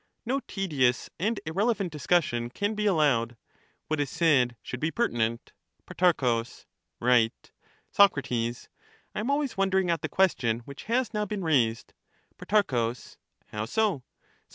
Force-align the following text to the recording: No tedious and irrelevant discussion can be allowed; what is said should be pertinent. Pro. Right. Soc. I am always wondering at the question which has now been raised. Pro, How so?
No 0.25 0.39
tedious 0.47 1.11
and 1.19 1.39
irrelevant 1.45 1.91
discussion 1.91 2.49
can 2.49 2.73
be 2.73 2.87
allowed; 2.87 3.37
what 3.87 3.99
is 3.99 4.09
said 4.09 4.55
should 4.63 4.79
be 4.79 4.89
pertinent. 4.89 5.53
Pro. 5.85 6.43
Right. 6.99 7.51
Soc. 7.91 8.13
I 8.35 8.49
am 9.19 9.29
always 9.29 9.57
wondering 9.57 9.91
at 9.91 10.01
the 10.01 10.09
question 10.09 10.61
which 10.61 10.85
has 10.85 11.13
now 11.13 11.25
been 11.25 11.43
raised. 11.43 11.93
Pro, 12.39 12.63
How 13.51 13.65
so? 13.65 14.01